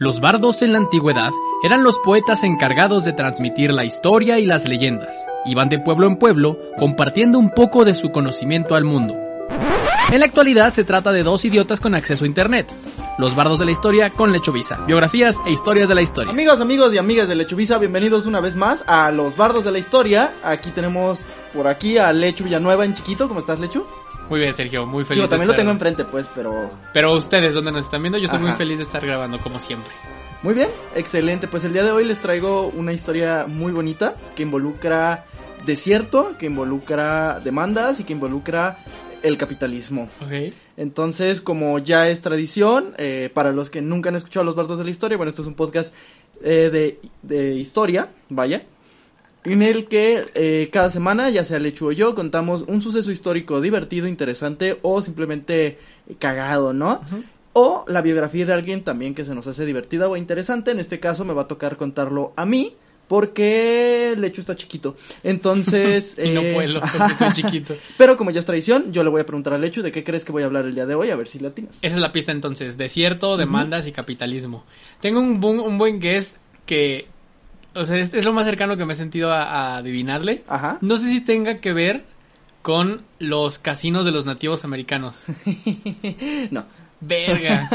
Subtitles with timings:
[0.00, 1.32] Los bardos en la antigüedad
[1.64, 5.26] eran los poetas encargados de transmitir la historia y las leyendas.
[5.44, 9.16] Iban de pueblo en pueblo compartiendo un poco de su conocimiento al mundo.
[10.12, 12.72] En la actualidad se trata de dos idiotas con acceso a internet.
[13.18, 16.30] Los bardos de la historia con Lechovisa, biografías e historias de la historia.
[16.30, 19.80] Amigos, amigos y amigas de Lechuvisa, bienvenidos una vez más a Los Bardos de la
[19.80, 20.32] Historia.
[20.44, 21.18] Aquí tenemos
[21.52, 23.26] por aquí a Lechu Villanueva en chiquito.
[23.26, 23.84] ¿Cómo estás, Lechu?
[24.28, 25.22] Muy bien, Sergio, muy feliz.
[25.22, 26.70] Yo de también lo tengo enfrente, pues, pero...
[26.92, 29.92] Pero ustedes, donde nos están viendo, yo estoy muy feliz de estar grabando, como siempre.
[30.42, 31.48] Muy bien, excelente.
[31.48, 35.24] Pues el día de hoy les traigo una historia muy bonita que involucra
[35.66, 38.78] desierto, que involucra demandas y que involucra
[39.22, 40.08] el capitalismo.
[40.22, 40.52] Ok.
[40.76, 44.84] Entonces, como ya es tradición, eh, para los que nunca han escuchado Los Bardos de
[44.84, 45.92] la Historia, bueno, esto es un podcast
[46.42, 48.62] eh, de, de historia, vaya,
[49.44, 53.60] en el que eh, cada semana, ya sea Lechu o yo, contamos un suceso histórico
[53.60, 55.78] divertido, interesante o simplemente
[56.18, 57.00] cagado, ¿no?
[57.52, 60.70] O la biografía de alguien también que se nos hace divertida o interesante.
[60.70, 62.74] En este caso me va a tocar contarlo a mí.
[63.08, 64.94] Porque Lechu está chiquito.
[65.22, 66.18] Entonces.
[66.22, 67.74] Y no eh, puedo, porque estoy chiquito.
[67.96, 70.26] Pero como ya es tradición, yo le voy a preguntar a Lechu de qué crees
[70.26, 71.78] que voy a hablar el día de hoy, a ver si latinas.
[71.80, 74.66] Esa es la pista entonces, desierto, demandas y capitalismo.
[75.00, 77.08] Tengo un, un buen guess que,
[77.78, 80.42] o sea, es, es lo más cercano que me he sentido a, a adivinarle.
[80.48, 80.78] Ajá.
[80.80, 82.04] No sé si tenga que ver
[82.62, 85.22] con los casinos de los nativos americanos.
[86.50, 86.66] no,
[87.00, 87.68] Verga.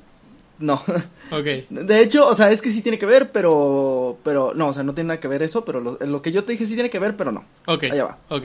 [0.58, 0.82] no.
[1.30, 1.44] Ok.
[1.70, 4.18] De hecho, o sea, es que sí tiene que ver, pero.
[4.24, 4.52] Pero.
[4.54, 6.52] No, o sea, no tiene nada que ver eso, pero lo, lo que yo te
[6.52, 7.44] dije sí tiene que ver, pero no.
[7.66, 7.84] Ok.
[7.92, 8.18] Allá va.
[8.30, 8.44] Ok.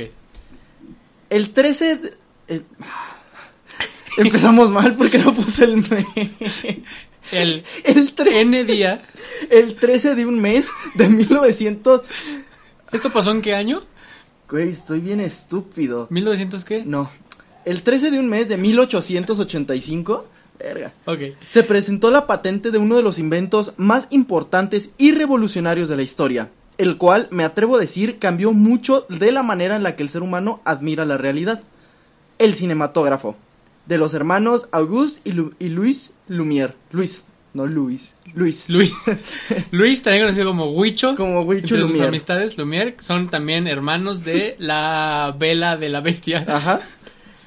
[1.30, 1.98] El 13.
[1.98, 2.14] de-
[2.50, 2.66] el-
[4.18, 6.06] Empezamos mal porque no puse el mes.
[7.32, 9.02] El El, N día.
[9.50, 12.02] el 13 de un mes de 1900.
[12.92, 13.82] ¿Esto pasó en qué año?
[14.50, 16.08] Güey, estoy bien estúpido.
[16.10, 16.84] ¿1900 qué?
[16.86, 17.10] No.
[17.66, 20.28] El 13 de un mes de 1885.
[20.60, 20.94] Verga.
[21.06, 21.20] Ok.
[21.48, 26.04] se presentó la patente de uno de los inventos más importantes y revolucionarios de la
[26.04, 30.04] historia, el cual, me atrevo a decir, cambió mucho de la manera en la que
[30.04, 31.64] el ser humano admira la realidad.
[32.38, 33.36] El cinematógrafo,
[33.86, 36.74] de los hermanos Auguste y, Lu- y Luis Lumière.
[36.92, 38.70] Luis, no Luis, Luis.
[38.70, 38.94] Luis.
[39.72, 41.16] Luis, también conocido como Huicho.
[41.16, 42.08] Como Huicho Entre sus Lumière.
[42.08, 46.46] amistades, Lumière, son también hermanos de la vela de la bestia.
[46.48, 46.80] Ajá.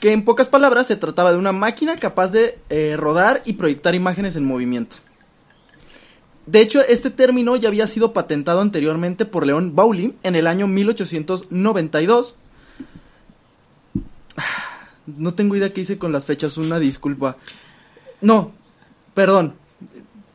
[0.00, 3.94] Que en pocas palabras se trataba de una máquina capaz de eh, rodar y proyectar
[3.94, 4.96] imágenes en movimiento.
[6.44, 10.68] De hecho, este término ya había sido patentado anteriormente por León Bauli en el año
[10.68, 12.36] 1892.
[15.06, 17.36] No tengo idea qué hice con las fechas, una disculpa.
[18.20, 18.52] No,
[19.14, 19.54] perdón,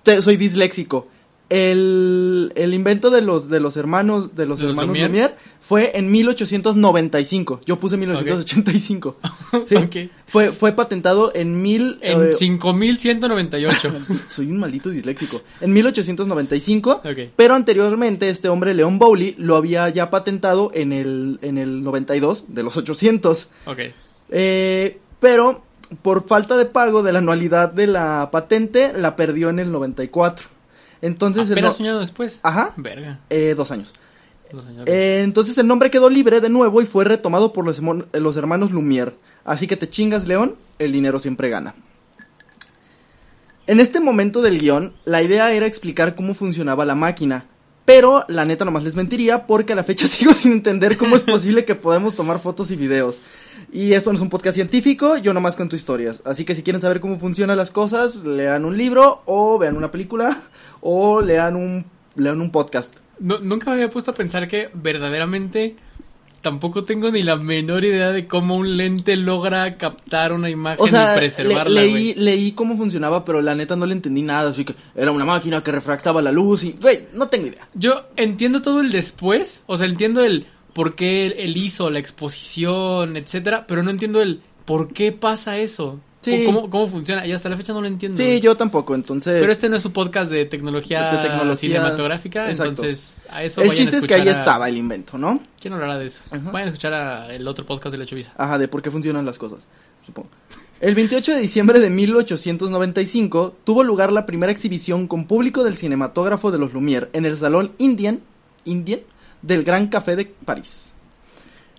[0.04, 1.08] te- soy disléxico.
[1.50, 5.10] El, el invento de los, de los hermanos, de los ¿De los hermanos Lumière?
[5.10, 7.60] Lumière fue en 1895.
[7.66, 9.18] Yo puse 1985.
[9.66, 9.76] Sí.
[9.76, 9.96] Ok.
[10.28, 12.00] Fue, fue patentado en mil...
[12.02, 13.94] En eh, 5198.
[14.30, 15.42] soy un maldito disléxico.
[15.60, 17.02] En 1895.
[17.04, 17.18] Ok.
[17.36, 22.46] Pero anteriormente este hombre, León Bowley, lo había ya patentado en el, en el 92
[22.48, 23.50] de los 800.
[23.66, 23.80] Ok.
[24.32, 25.64] Eh, pero
[26.02, 30.48] por falta de pago de la anualidad de la patente, la perdió en el 94.
[31.02, 31.48] Entonces...
[31.50, 32.40] el Apenas no- un año después.
[32.44, 32.74] Ajá.
[32.78, 33.20] Verga.
[33.30, 33.94] eh, dos años.
[34.52, 34.84] Dos años.
[34.88, 37.78] Eh, entonces el nombre quedó libre de nuevo y fue retomado por los,
[38.38, 39.14] hermanos Lumière.
[39.44, 41.74] Así que te chingas, León, el dinero siempre gana.
[43.68, 47.46] En este momento del guion, la idea era explicar cómo funcionaba la máquina.
[47.86, 51.22] Pero la neta nomás les mentiría porque a la fecha sigo sin entender cómo es
[51.24, 53.22] posible que podamos tomar fotos y videos.
[53.74, 56.22] Y esto no es un podcast científico, yo nomás cuento historias.
[56.26, 59.92] Así que si quieren saber cómo funcionan las cosas, lean un libro o vean una
[59.92, 60.38] película
[60.82, 62.96] o lean un, lean un podcast.
[63.20, 65.78] No- nunca me había puesto a pensar que verdaderamente
[66.42, 70.88] tampoco tengo ni la menor idea de cómo un lente logra captar una imagen O
[70.90, 74.50] sea, y le- preservarla, leí, leí cómo funcionaba, pero la neta no le entendí nada.
[74.50, 77.70] Así que era una máquina que refractaba la luz y, güey, no tengo idea.
[77.74, 83.18] Yo entiendo todo el después, o sea, entiendo el por qué él, hizo la exposición,
[83.18, 86.00] etcétera, pero no entiendo el por qué pasa eso.
[86.22, 86.44] Sí.
[86.46, 87.26] Cómo, cómo funciona.
[87.26, 88.16] Y hasta la fecha no lo entiendo.
[88.16, 89.42] Sí, yo tampoco, entonces...
[89.42, 92.70] Pero este no es su podcast de tecnología, De tecnología, cinematográfica, exacto.
[92.70, 95.42] entonces a eso el vayan a chiste es que ahí a- estaba el invento, ¿no?
[95.60, 96.24] ¿Quién hablará de eso?
[96.30, 96.52] Ajá.
[96.52, 98.34] Vayan a escuchar a el otro podcast de la Chovisa.
[98.38, 99.66] Ajá, de por qué funcionan las cosas,
[100.06, 100.30] supongo.
[100.80, 106.52] El 28 de diciembre de 1895 tuvo lugar la primera exhibición con público del cinematógrafo
[106.52, 108.20] de los Lumière en el Salón Indian,
[108.66, 109.00] Indian
[109.42, 110.94] del Gran Café de París.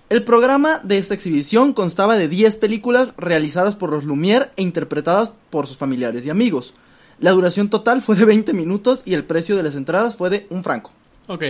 [0.09, 5.33] El programa de esta exhibición constaba de 10 películas realizadas por los Lumière e interpretadas
[5.49, 6.75] por sus familiares y amigos.
[7.19, 10.47] La duración total fue de 20 minutos y el precio de las entradas fue de
[10.51, 10.93] un franco.
[11.29, 11.45] Ok.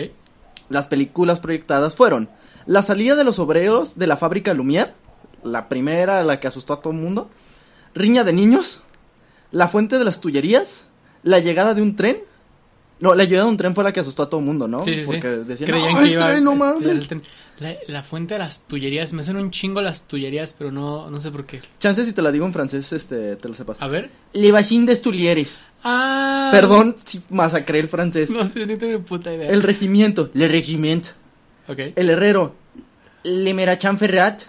[0.68, 2.28] Las películas proyectadas fueron
[2.66, 4.92] La salida de los obreros de la fábrica Lumière,
[5.42, 7.30] la primera, la que asustó a todo el mundo,
[7.94, 8.82] Riña de niños,
[9.50, 10.84] La fuente de las tullerías,
[11.22, 12.18] la llegada de un tren.
[13.02, 14.84] No, la llegada de un tren fue la que asustó a todo el mundo, ¿no?
[14.84, 15.06] Sí, sí, sí.
[15.06, 17.08] Porque decían, Creían "No, que iba tren, no mames".
[17.58, 21.20] La, la fuente de las tullerías, me suena un chingo las tullerías, pero no, no
[21.20, 21.60] sé por qué.
[21.80, 23.76] Chance si te la digo en francés, este, te lo sepas.
[23.82, 24.08] A ver.
[24.32, 25.60] Le Bachine des Tuileries.
[25.82, 26.50] Ah.
[26.52, 28.30] Perdón si masacré el francés.
[28.30, 29.50] No sé, ni tengo ni puta idea.
[29.50, 31.08] El regimiento, le regiment.
[31.66, 31.78] Ok.
[31.96, 32.54] El herrero,
[33.24, 34.42] le Merachan Ferrat.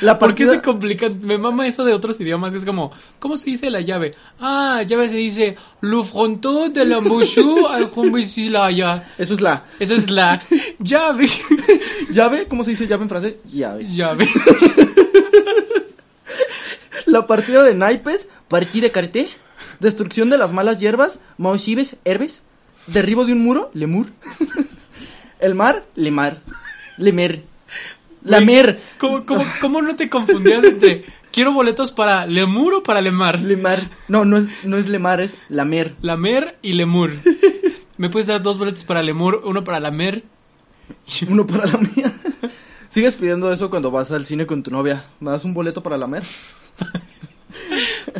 [0.00, 1.08] La ¿Por qué partida- se complica?
[1.08, 4.10] Me mama eso de otros idiomas, que es como, ¿cómo se dice la llave?
[4.40, 7.90] Ah, llave se dice, le fronton de la bouchou al
[8.74, 9.08] ya.
[9.18, 10.40] Eso es la Eso es la
[10.78, 11.28] llave.
[12.10, 12.46] llave.
[12.48, 13.34] ¿Cómo se dice llave en francés?
[13.50, 13.86] Llave.
[13.86, 14.28] llave.
[17.06, 19.28] La partida de naipes, partida de carté,
[19.80, 22.42] destrucción de las malas hierbas, mausibes, herbes,
[22.88, 24.06] derribo de un muro, lemur.
[25.38, 26.40] El mar, lemar.
[26.98, 27.42] Lemer.
[28.26, 28.80] La Güey, mer.
[28.98, 33.40] ¿Cómo, cómo, cómo no te confundías entre quiero boletos para Lemur o para Lemar?
[33.40, 33.78] Lemar.
[34.08, 35.94] No, no es, no es lemar, es lamer.
[36.02, 37.12] Lamer y Lemur.
[37.98, 40.22] ¿Me puedes dar dos boletos para Lemur, uno para Lamer?
[41.28, 42.12] Uno para la mía.
[42.90, 45.04] Sigues pidiendo eso cuando vas al cine con tu novia.
[45.18, 46.22] ¿Me das un boleto para lamer?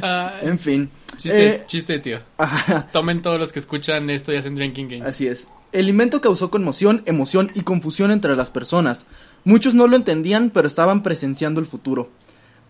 [0.03, 0.91] Ah, En fin.
[1.17, 2.19] chiste, Eh, chiste, tío.
[2.39, 2.89] ajá.
[2.93, 5.05] Tomen todos los que escuchan esto y hacen drinking game.
[5.07, 5.47] Así es.
[5.73, 9.07] El invento causó conmoción, emoción y confusión entre las personas.
[9.47, 12.09] Muchos no lo entendían, pero estaban presenciando el futuro.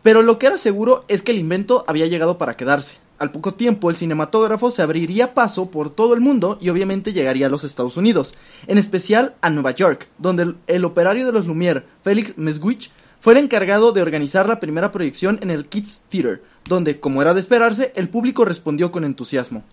[0.02, 2.98] Pero lo que era seguro es que el invento había llegado para quedarse.
[3.18, 7.46] Al poco tiempo, el cinematógrafo se abriría paso por todo el mundo y obviamente llegaría
[7.46, 8.34] a los Estados Unidos,
[8.66, 12.90] en especial a Nueva York, donde el, operario de los Lumière, Félix Mesguich,
[13.20, 17.32] fue el encargado de organizar la primera proyección en el Kids Theater, donde, como era
[17.32, 19.64] de esperarse, el público respondió con entusiasmo.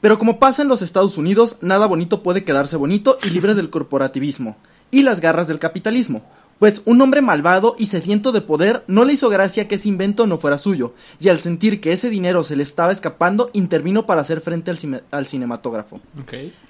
[0.00, 3.70] Pero como pasa en los Estados Unidos, nada bonito puede quedarse bonito y libre del
[3.70, 4.56] corporativismo
[4.90, 6.22] y las garras del capitalismo.
[6.58, 10.26] Pues un hombre malvado y sediento de poder no le hizo gracia que ese invento
[10.26, 14.22] no fuera suyo, y al sentir que ese dinero se le estaba escapando, intervino para
[14.22, 16.00] hacer frente al, cine- al cinematógrafo.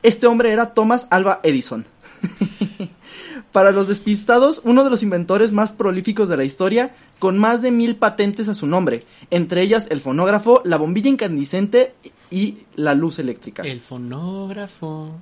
[0.03, 1.87] Este hombre era Thomas Alva Edison.
[3.53, 7.70] Para los despistados, uno de los inventores más prolíficos de la historia, con más de
[7.70, 11.94] mil patentes a su nombre, entre ellas el fonógrafo, la bombilla incandescente
[12.31, 13.62] y la luz eléctrica.
[13.62, 15.12] El fonógrafo.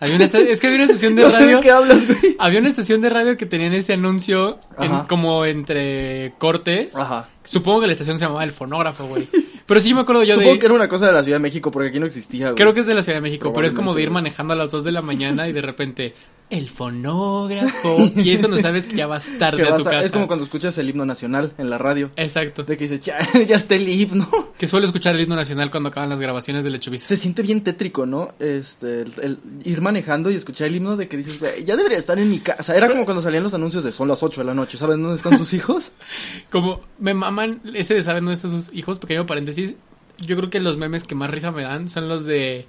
[0.00, 1.56] Había una es que había una estación de no sé radio.
[1.56, 2.36] de qué hablas, güey.
[2.38, 6.94] Había una estación de radio que tenían ese anuncio en- como entre cortes.
[6.96, 7.28] Ajá.
[7.46, 9.26] Supongo que la estación se llamaba El Fonógrafo, güey.
[9.66, 10.58] Pero sí me acuerdo yo Supongo de...
[10.60, 12.56] que era una cosa de la Ciudad de México, porque aquí no existía, güey.
[12.56, 14.56] Creo que es de la Ciudad de México, pero es como de ir manejando a
[14.56, 16.14] las 2 de la mañana y de repente...
[16.48, 17.96] El fonógrafo.
[18.16, 20.00] Y es cuando sabes que ya vas tarde a tu a- casa.
[20.06, 22.10] Es como cuando escuchas el himno nacional en la radio.
[22.14, 22.62] Exacto.
[22.62, 24.28] De que dices, ya, ya está el himno.
[24.56, 27.04] Que suelo escuchar el himno nacional cuando acaban las grabaciones de Lechuvisa.
[27.06, 28.28] Se siente bien tétrico, ¿no?
[28.38, 31.98] Este, el, el ir manejando y escuchar el himno de que dices, "Güey, ya debería
[31.98, 32.76] estar en mi casa.
[32.76, 35.16] Era como cuando salían los anuncios de son las 8 de la noche, ¿sabes dónde
[35.16, 35.90] están sus hijos?
[36.50, 39.74] Como me maman ese de saber dónde están sus hijos, pequeño paréntesis.
[40.18, 42.66] Yo creo que los memes que más risa me dan son los de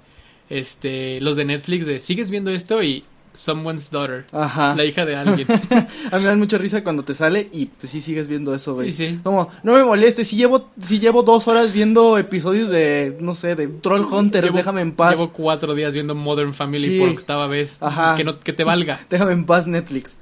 [0.50, 3.04] este los de Netflix de sigues viendo esto y
[3.34, 4.74] someone's daughter, Ajá.
[4.74, 5.46] la hija de alguien.
[6.10, 8.74] A mí me dan mucha risa cuando te sale y pues sí sigues viendo eso,
[8.74, 8.90] güey.
[8.90, 9.20] Sí.
[9.22, 13.54] Como, no me molestes, si llevo, si llevo dos horas viendo episodios de, no sé,
[13.54, 15.12] de Troll Hunters, Llevo- déjame en paz.
[15.16, 16.98] Llevo cuatro días viendo Modern Family Sí.
[16.98, 17.78] por octava vez.
[17.80, 18.16] Ajá.
[18.16, 19.00] Que no que te valga.
[19.10, 20.16] Déjame en paz Netflix.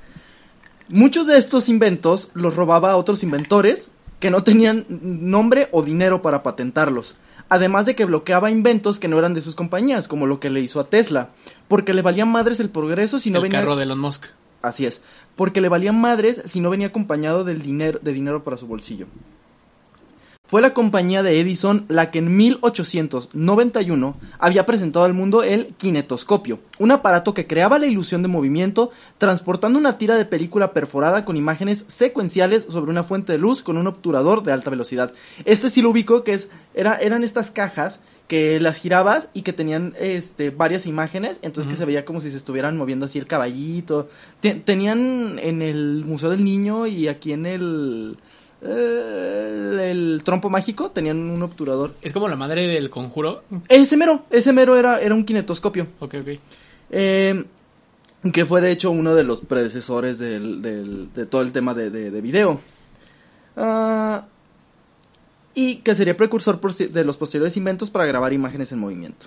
[0.89, 3.89] Muchos de estos inventos los robaba a otros inventores
[4.21, 7.17] que no tenían nombre o dinero para patentarlos.
[7.49, 10.61] Además de que bloqueaba inventos que no eran de sus compañías, como lo que le
[10.61, 11.31] hizo a Tesla,
[11.69, 14.27] porque le valían madres el progreso si no el venía carro de Elon Musk.
[14.63, 15.01] Así es,
[15.37, 19.07] porque le valían madres si no venía acompañado del dinero, de dinero para su bolsillo.
[20.49, 26.61] Fue la compañía de Edison la que en 1891 había presentado al mundo el kinetoscopio,
[26.79, 31.37] un aparato que creaba la ilusión de movimiento, transportando una tira de película perforada con
[31.37, 35.13] imágenes secuenciales sobre una fuente de luz con un obturador de alta velocidad.
[35.45, 39.53] Este sí lo ubico que es, era, eran estas cajas que las girabas y que
[39.53, 43.27] tenían este varias imágenes, entonces que se veía como si se estuvieran moviendo así el
[43.29, 44.09] caballito.
[44.41, 48.17] Te- tenían en el Museo del Niño y aquí en el
[48.63, 51.95] eh, el trompo mágico tenían un obturador.
[52.03, 53.43] Es como la madre del conjuro.
[53.69, 55.87] Ese mero, ese mero era, era un kinetoscopio.
[56.01, 56.29] Ok, ok.
[56.91, 57.45] Eh,
[58.33, 61.91] que fue de hecho uno de los predecesores del, del- de todo el tema de,
[61.91, 62.61] de- de video.
[63.57, 64.27] Ah,
[65.55, 69.27] y que sería precursor de los posteriores inventos para grabar imágenes en movimiento.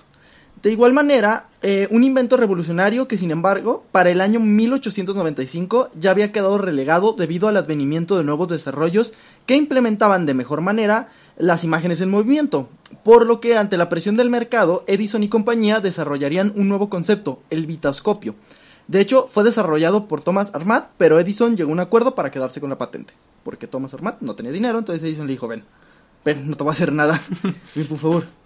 [0.62, 6.10] De igual manera, eh, un invento revolucionario que sin embargo, para el año 1895 ya
[6.10, 9.14] había quedado relegado debido al advenimiento de nuevos desarrollos
[9.46, 12.68] que implementaban de mejor manera las imágenes en movimiento,
[13.02, 17.40] por lo que ante la presión del mercado, Edison y compañía desarrollarían un nuevo concepto,
[17.48, 18.34] el vitascopio.
[18.86, 22.60] De hecho, fue desarrollado por Thomas Armat, pero Edison llegó a un acuerdo para quedarse
[22.60, 23.14] con la patente,
[23.44, 25.64] porque Thomas Armat no tenía dinero, entonces Edison le dijo, ven,
[26.24, 27.20] Ven, no te voy a hacer nada.
[27.74, 28.39] Ven, por favor.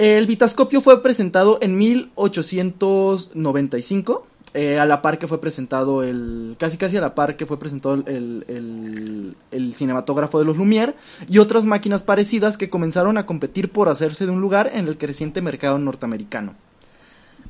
[0.00, 4.26] El vitascopio fue presentado en 1895.
[4.54, 6.56] eh, a la par que fue presentado el.
[6.58, 10.94] Casi casi a la par que fue presentado el, el, cinematógrafo de los Lumière.
[11.28, 14.96] Y otras máquinas parecidas que comenzaron a competir por hacerse de un lugar en el
[14.96, 16.54] creciente mercado norteamericano.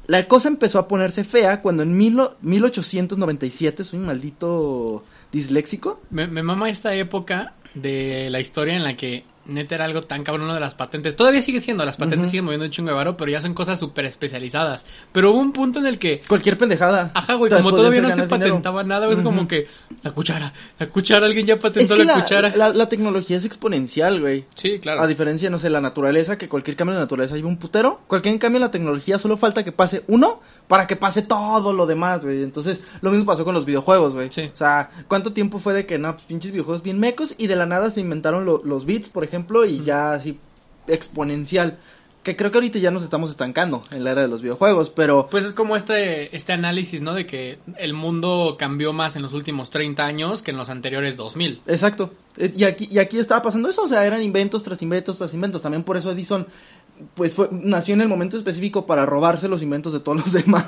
[0.08, 6.00] La cosa empezó a ponerse fea cuando en mil, 1897, soy un maldito disléxico.
[6.10, 10.52] Me mama esta época de la historia en la que neta era algo tan cabrón
[10.54, 11.16] de las patentes.
[11.16, 13.78] Todavía sigue siendo, las patentes siguen moviendo un chingo de varo, pero ya son cosas
[13.78, 14.84] súper especializadas.
[15.12, 17.10] Pero hubo un punto en el que Cualquier pendejada.
[17.14, 18.28] Ajá, güey, como todavía no se dinero.
[18.30, 19.66] patentaba nada, güey, es como que
[20.02, 22.52] la cuchara, la cuchara, alguien ya Es patentó que la, la, cuchara.
[22.56, 24.44] la, la tecnología es exponencial, güey.
[24.54, 25.02] Sí, claro.
[25.02, 28.00] A diferencia, no sé, la naturaleza, que cualquier cambio en la naturaleza lleva un putero.
[28.06, 31.86] Cualquier cambio en la tecnología solo falta que pase uno para que pase todo lo
[31.86, 32.42] demás, güey.
[32.42, 34.28] Entonces, lo mismo pasó con los videojuegos, güey.
[34.30, 34.50] Sí.
[34.52, 37.56] O sea, ¿cuánto tiempo fue de que, no, pues, pinches videojuegos bien mecos y de
[37.56, 40.38] la nada se inventaron lo- los bits, por ejemplo, y ya así
[40.86, 41.78] exponencial?
[42.22, 45.28] Que creo que ahorita ya nos estamos estancando en la era de los videojuegos, pero...
[45.30, 47.14] Pues es como este, este análisis, ¿no?
[47.14, 51.16] De que el mundo cambió más en los últimos 30 años que en los anteriores
[51.16, 51.62] 2000.
[51.66, 52.12] Exacto.
[52.36, 55.32] Eh, Y aquí, y aquí estaba pasando eso, o sea, eran inventos tras inventos tras
[55.32, 55.62] inventos.
[55.62, 56.46] También por eso Edison,
[57.14, 60.66] pues fue, nació en el momento específico para robarse los inventos de todos los demás.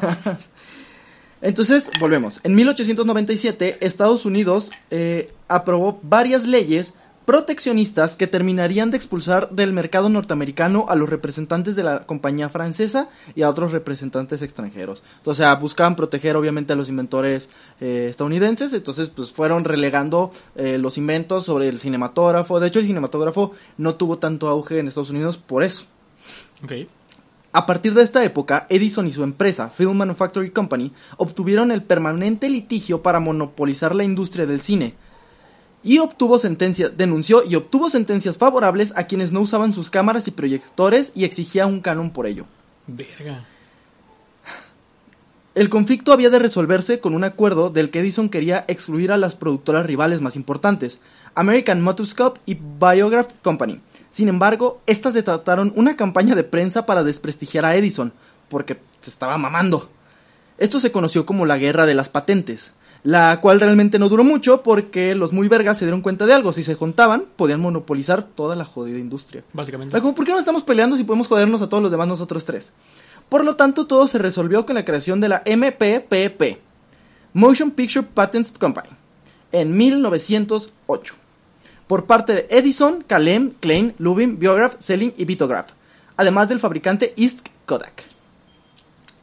[1.42, 2.40] Entonces, volvemos.
[2.44, 10.08] En 1897, Estados Unidos eh, aprobó varias leyes proteccionistas que terminarían de expulsar del mercado
[10.08, 15.02] norteamericano a los representantes de la compañía francesa y a otros representantes extranjeros.
[15.24, 17.48] O sea, buscaban proteger obviamente a los inventores
[17.80, 22.60] eh, estadounidenses, entonces pues fueron relegando eh, los inventos sobre el cinematógrafo.
[22.60, 25.84] De hecho, el cinematógrafo no tuvo tanto auge en Estados Unidos por eso.
[26.64, 26.72] Ok.
[27.54, 32.48] A partir de esta época, Edison y su empresa, Film Manufacturing Company, obtuvieron el permanente
[32.48, 34.94] litigio para monopolizar la industria del cine.
[35.84, 40.30] Y obtuvo sentencias, denunció y obtuvo sentencias favorables a quienes no usaban sus cámaras y
[40.30, 42.46] proyectores y exigía un canon por ello.
[42.86, 43.44] Verga.
[45.54, 49.34] El conflicto había de resolverse con un acuerdo del que Edison quería excluir a las
[49.34, 50.98] productoras rivales más importantes,
[51.34, 53.80] American Motoscope y Biograph Company.
[54.10, 58.14] Sin embargo, estas desataron una campaña de prensa para desprestigiar a Edison,
[58.48, 59.90] porque se estaba mamando.
[60.56, 62.72] Esto se conoció como la Guerra de las Patentes,
[63.04, 66.52] la cual realmente no duró mucho porque los muy vergas se dieron cuenta de algo,
[66.52, 69.42] si se juntaban, podían monopolizar toda la jodida industria.
[69.52, 70.00] Básicamente.
[70.00, 72.72] Como, ¿por qué no estamos peleando si podemos jodernos a todos los demás nosotros tres?
[73.28, 76.58] Por lo tanto, todo se resolvió con la creación de la MPPP,
[77.32, 78.90] Motion Picture Patents Company,
[79.50, 81.14] en 1908,
[81.86, 85.70] por parte de Edison, Kalem, Klein, Lubin, Biograph, Selling y Vitograph,
[86.16, 88.04] además del fabricante East Kodak.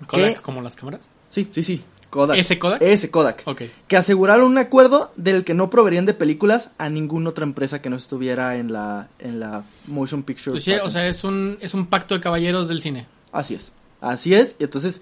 [0.08, 0.42] Kodak, ¿Qué?
[0.42, 1.10] como las cámaras.
[1.30, 2.38] Sí, sí, sí, Kodak.
[2.38, 2.82] ¿Ese Kodak?
[2.82, 3.44] Ese Kodak.
[3.46, 3.62] Ok.
[3.88, 7.90] Que aseguraron un acuerdo del que no proveerían de películas a ninguna otra empresa que
[7.90, 11.74] no estuviera en la, en la Motion Picture Pues sí, o sea, es un, es
[11.74, 13.06] un pacto de caballeros del cine.
[13.32, 13.72] Así es.
[14.02, 14.56] Así es.
[14.60, 15.02] Y entonces.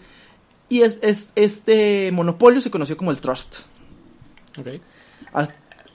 [0.70, 3.60] Y es, es- este monopolio se conoció como el trust.
[4.58, 4.68] Ok.
[5.34, 5.50] As-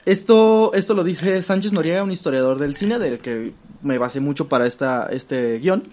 [0.05, 4.49] Esto, esto lo dice Sánchez Noriega, un historiador del cine, del que me basé mucho
[4.49, 5.83] para esta, este guion.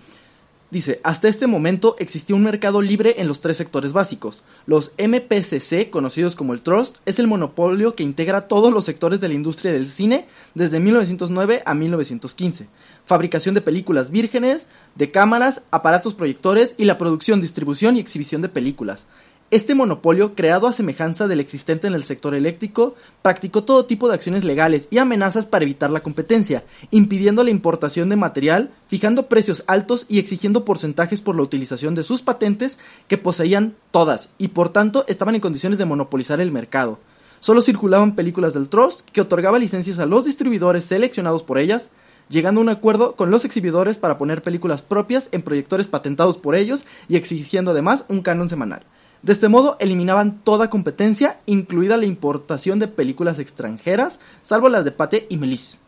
[0.70, 4.44] Dice, hasta este momento existía un mercado libre en los tres sectores básicos.
[4.66, 9.26] Los MPCC, conocidos como el Trust, es el monopolio que integra todos los sectores de
[9.26, 12.68] la industria del cine desde 1909 a 1915.
[13.04, 18.48] Fabricación de películas vírgenes, de cámaras, aparatos proyectores y la producción, distribución y exhibición de
[18.48, 19.06] películas.
[19.52, 24.14] Este monopolio, creado a semejanza del existente en el sector eléctrico, practicó todo tipo de
[24.14, 29.64] acciones legales y amenazas para evitar la competencia, impidiendo la importación de material, fijando precios
[29.66, 32.78] altos y exigiendo porcentajes por la utilización de sus patentes
[33.08, 37.00] que poseían todas y por tanto estaban en condiciones de monopolizar el mercado.
[37.40, 41.90] Solo circulaban películas del Trust que otorgaba licencias a los distribuidores seleccionados por ellas,
[42.28, 46.54] llegando a un acuerdo con los exhibidores para poner películas propias en proyectores patentados por
[46.54, 48.84] ellos y exigiendo además un canon semanal.
[49.22, 54.92] De este modo eliminaban toda competencia, incluida la importación de películas extranjeras, salvo las de
[54.92, 55.78] Pate y Melis,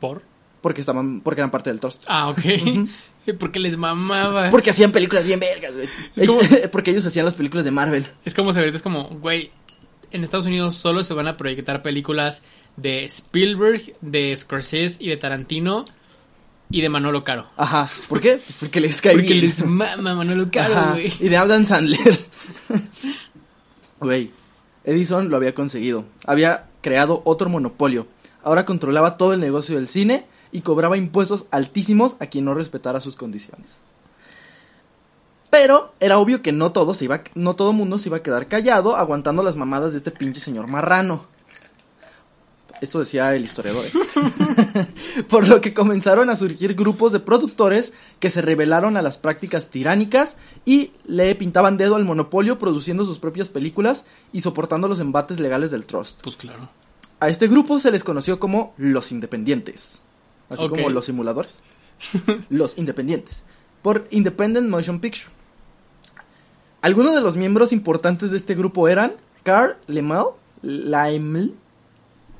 [0.00, 0.22] ¿Por?
[0.60, 2.04] porque estaban, porque eran parte del Trust.
[2.08, 2.38] Ah, ok.
[3.38, 4.48] Porque les mamaba.
[4.48, 6.26] Porque hacían películas bien vergas, güey.
[6.26, 6.40] Como-
[6.72, 8.06] porque ellos hacían las películas de Marvel.
[8.24, 9.50] Es como se ve, es como, güey,
[10.10, 12.42] en Estados Unidos solo se van a proyectar películas
[12.76, 15.84] de Spielberg, de Scorsese y de Tarantino
[16.70, 17.46] y de Manolo Caro.
[17.56, 17.90] Ajá.
[18.08, 18.38] ¿Por qué?
[18.38, 19.46] Pues Porque les cae Porque bien.
[19.46, 21.12] les mama Manolo Caro, güey.
[21.20, 22.18] Y de Adam Sandler.
[24.00, 24.30] Güey,
[24.84, 26.04] Edison lo había conseguido.
[26.24, 28.06] Había creado otro monopolio.
[28.44, 33.00] Ahora controlaba todo el negocio del cine y cobraba impuestos altísimos a quien no respetara
[33.00, 33.78] sus condiciones.
[35.50, 38.46] Pero era obvio que no todo se iba, no todo mundo se iba a quedar
[38.46, 41.26] callado aguantando las mamadas de este pinche señor marrano.
[42.80, 43.84] Esto decía el historiador.
[43.86, 43.92] ¿eh?
[45.28, 49.68] Por lo que comenzaron a surgir grupos de productores que se rebelaron a las prácticas
[49.68, 55.40] tiránicas y le pintaban dedo al monopolio produciendo sus propias películas y soportando los embates
[55.40, 56.20] legales del trust.
[56.22, 56.68] Pues claro.
[57.20, 60.00] A este grupo se les conoció como los independientes.
[60.48, 61.60] Así como los simuladores.
[62.48, 63.42] los independientes.
[63.82, 65.30] Por Independent Motion Picture.
[66.80, 70.26] Algunos de los miembros importantes de este grupo eran Karl Lemel,
[70.62, 71.54] Laiml,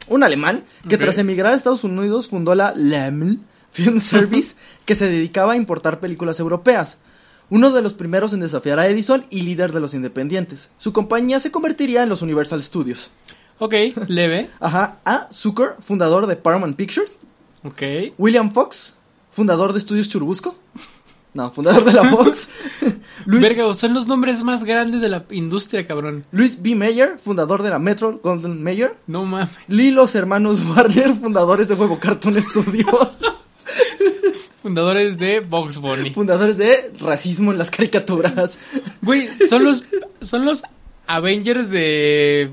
[0.06, 3.40] un alemán que tras emigrar a Estados Unidos fundó la Laiml
[3.70, 6.98] Film Service que se dedicaba a importar películas europeas.
[7.50, 10.68] Uno de los primeros en desafiar a Edison y líder de los independientes.
[10.76, 13.10] Su compañía se convertiría en los Universal Studios.
[13.58, 13.74] Ok,
[14.06, 14.50] leve.
[14.60, 15.28] Ajá, A.
[15.32, 17.18] Zucker, fundador de Paramount Pictures.
[17.64, 17.82] Ok.
[18.18, 18.94] William Fox,
[19.32, 20.56] fundador de Estudios Churubusco.
[21.34, 22.48] No, fundador de la Fox.
[23.26, 26.24] Luis, Verga, son los nombres más grandes de la industria, cabrón.
[26.32, 26.74] Luis B.
[26.74, 28.96] Mayer, fundador de la Metro Golden Mayer.
[29.06, 29.50] No mames.
[29.68, 33.18] Lee los hermanos Warner, fundadores de Huevo Cartoon Studios.
[34.62, 36.10] Fundadores de Box Bunny.
[36.10, 38.58] fundadores de racismo en las caricaturas.
[39.02, 39.84] Güey, son los,
[40.20, 40.62] son los
[41.06, 42.50] Avengers de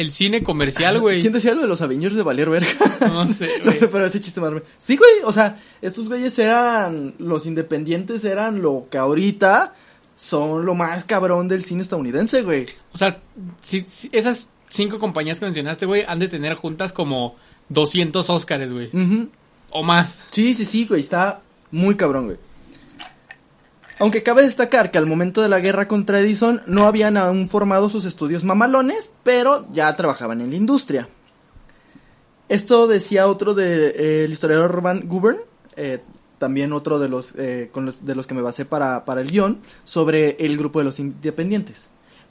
[0.00, 1.20] el cine comercial, güey.
[1.20, 2.68] ¿Quién decía lo de los Avengers de Valer Verga?
[3.00, 3.78] No sé, No güey.
[3.78, 4.52] sé, pero ese chiste más.
[4.78, 7.14] Sí, güey, o sea, estos güeyes eran.
[7.18, 9.74] Los independientes eran lo que ahorita
[10.16, 12.66] son lo más cabrón del cine estadounidense, güey.
[12.92, 13.20] O sea,
[13.62, 17.36] si, si esas cinco compañías que mencionaste, güey, han de tener juntas como
[17.70, 18.90] 200 Óscares, güey.
[19.70, 20.26] O más.
[20.30, 21.40] Sí, sí, sí, güey, está
[21.70, 22.36] muy cabrón, güey.
[24.00, 27.90] Aunque cabe destacar que al momento de la guerra contra Edison no habían aún formado
[27.90, 31.08] sus estudios mamalones, pero ya trabajaban en la industria.
[32.48, 35.38] Esto decía otro de eh, historiador Van Gubern,
[35.76, 36.00] eh,
[36.38, 39.30] también otro de los, eh, con los- de los que me basé para, para el
[39.30, 41.86] guion, sobre el grupo de los independientes.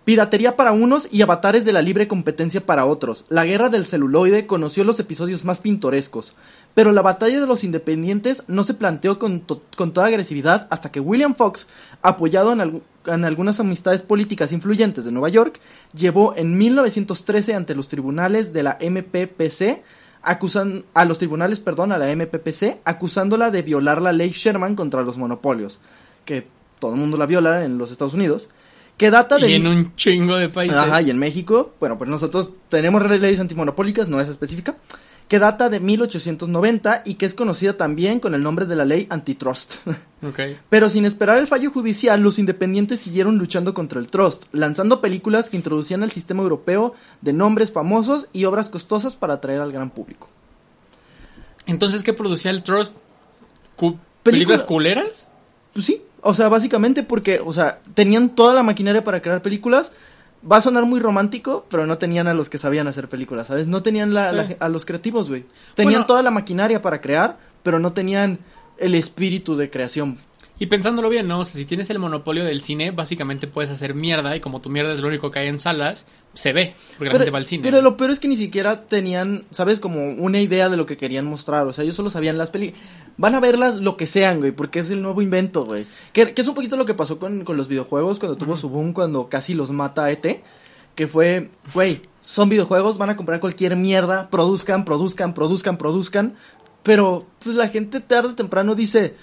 [0.05, 3.25] Piratería para unos y avatares de la libre competencia para otros.
[3.29, 6.33] La guerra del celuloide conoció los episodios más pintorescos.
[6.73, 10.91] Pero la batalla de los independientes no se planteó con, to- con toda agresividad hasta
[10.91, 11.67] que William Fox,
[12.01, 15.59] apoyado en, en algunas amistades políticas influyentes de Nueva York,
[15.93, 19.81] llevó en 1913 ante los tribunales de la MPPC
[20.21, 25.01] acusan a los tribunales, perdón, a la MPPC, acusándola de violar la ley Sherman contra
[25.01, 25.79] los monopolios,
[26.25, 26.45] que
[26.79, 28.49] todo el mundo la viola en los Estados Unidos,
[28.97, 30.77] que data de Y en un chingo de países.
[30.77, 34.75] Ajá, y en México, bueno, pues nosotros tenemos leyes antimonopólicas, no es específica,
[35.29, 39.07] que data de 1890 y que es conocida también con el nombre de la ley
[39.09, 39.75] antitrust.
[40.21, 40.37] Ok.
[40.67, 45.49] Pero sin esperar el fallo judicial, los independientes siguieron luchando contra el trust, lanzando películas
[45.49, 49.91] que introducían al sistema europeo de nombres famosos y obras costosas para atraer al gran
[49.91, 50.27] público.
[51.67, 52.95] Entonces, ¿qué producía el Trust?
[53.75, 55.27] Cu- Película- ¿Películas culeras?
[55.73, 59.91] Pues sí, o sea, básicamente porque, o sea, tenían toda la maquinaria para crear películas.
[60.49, 63.67] Va a sonar muy romántico, pero no tenían a los que sabían hacer películas, ¿sabes?
[63.67, 65.45] No tenían la- la- a los creativos, güey.
[65.75, 66.05] Tenían Bueno.
[66.05, 68.39] toda la maquinaria para crear, pero no tenían
[68.77, 70.17] el espíritu de creación.
[70.61, 71.39] Y pensándolo bien, ¿no?
[71.39, 74.69] O sea, si tienes el monopolio del cine, básicamente puedes hacer mierda y como tu
[74.69, 77.37] mierda es lo único que hay en salas, se ve, porque la Pero, gente va
[77.37, 77.63] al cine.
[77.63, 79.79] pero lo peor es que ni siquiera tenían, ¿sabes?
[79.79, 81.65] Como una idea de lo que querían mostrar.
[81.65, 82.83] O sea, ellos solo sabían las películas.
[83.15, 85.87] Van a verlas lo que sean, güey, porque es el nuevo invento, güey.
[86.11, 88.67] Que, que es un poquito lo que pasó con, con los videojuegos cuando tuvo su
[88.67, 90.41] boom, cuando casi los mata ET.
[90.93, 96.35] Que fue, güey, son videojuegos, van a comprar cualquier mierda, produzcan, produzcan, produzcan, produzcan.
[96.83, 99.15] Pero, pues la gente tarde o temprano dice,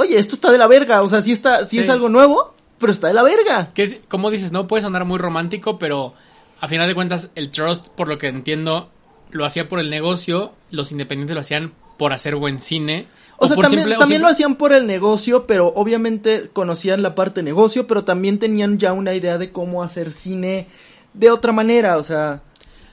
[0.00, 1.02] oye, esto está de la verga.
[1.02, 1.78] O sea, sí, está, sí, Sí.
[1.78, 3.72] es algo nuevo, pero está de la verga.
[3.74, 6.14] Que como dices, no puede sonar muy romántico, pero
[6.60, 8.90] a final de cuentas el Trust, por lo que entiendo,
[9.30, 13.06] lo hacía por el negocio, los independientes lo hacían por hacer buen cine.
[13.42, 16.50] O, sea, por también, simple- o también simple- lo hacían por el negocio, pero obviamente
[16.52, 20.66] conocían la parte negocio, pero también tenían ya una idea de cómo hacer cine
[21.14, 22.42] de otra manera, o sea...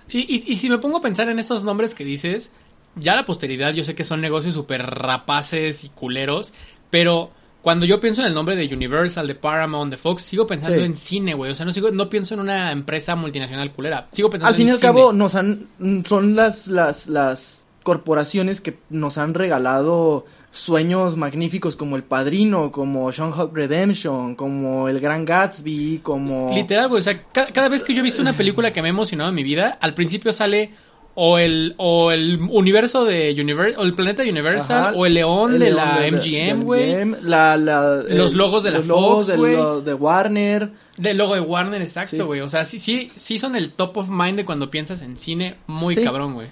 [0.10, 2.54] Y, y- y si me pongo a pensar en esos nombres que dices,
[2.96, 6.54] ya la posteridad, yo sé que son negocios súper rapaces y culeros,
[6.90, 10.78] pero cuando yo pienso en el nombre de Universal, de Paramount, de Fox, sigo pensando
[10.80, 10.86] Sí.
[10.86, 11.52] en cine, güey.
[11.52, 14.08] O sea, no, sigo, no pienso en una empresa multinacional culera.
[14.14, 15.68] Sigo pensando Al fin y al cabo, nos han,
[16.06, 23.12] son las, las, las corporaciones que nos han regalado sueños magníficos como El Padrino, como
[23.12, 26.54] Shawshank Redemption, como El Gran Gatsby, como...
[26.56, 27.00] Literal, güey.
[27.00, 29.30] O sea, ca- cada, vez que yo he visto una película que me ha emocionado
[29.30, 30.72] en mi vida, al principio sale
[31.20, 33.32] o el, o el universo de
[33.76, 37.12] o el planeta Universal, Ajá, o el león el de león la de- MGM, güey.
[37.24, 39.56] La, la, Los eh, logos de la los logos Fox, de, güey.
[39.56, 40.70] lo- de Warner.
[40.96, 42.22] Del logo de Warner, exacto, Sí.
[42.22, 42.42] güey.
[42.42, 45.56] O sea, sí, sí, sí son el top of mind de cuando piensas en cine.
[45.66, 46.04] Muy Sí.
[46.04, 46.50] cabrón, güey.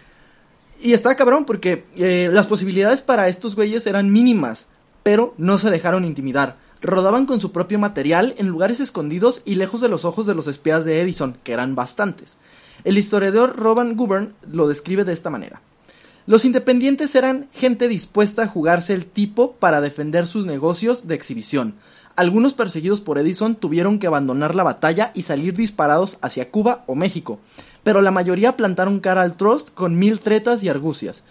[0.81, 4.65] Y está cabrón porque eh, las posibilidades para estos güeyes eran mínimas,
[5.03, 6.57] pero no se dejaron intimidar.
[6.81, 10.47] Rodaban con su propio material en lugares escondidos y lejos de los ojos de los
[10.47, 12.37] espías de Edison, que eran bastantes.
[12.85, 15.59] El historiador Robin Gouverne lo describe de esta manera.
[16.27, 21.73] Los independientes eran gente dispuesta a jugarse el tipo para defender sus negocios de exhibición.
[22.15, 26.93] Algunos perseguidos por Edison tuvieron que abandonar la batalla y salir disparados hacia Cuba o
[26.93, 27.39] México,
[27.83, 31.23] pero la mayoría plantaron cara al trust con mil tretas y argucias.